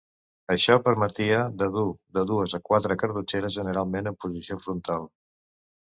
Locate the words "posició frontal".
4.27-5.11